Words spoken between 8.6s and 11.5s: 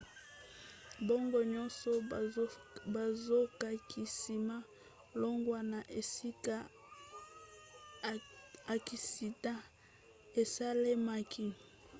aksida esalemaki